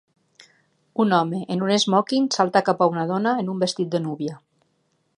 Un 1.03 1.13
home 1.17 1.41
en 1.57 1.61
un 1.67 1.75
esmòquing 1.75 2.27
salta 2.39 2.65
cap 2.71 2.81
a 2.87 2.91
una 2.97 3.07
dona 3.15 3.35
en 3.45 3.55
un 3.55 3.65
vestit 3.67 3.93
de 3.97 4.05
núvia. 4.09 4.43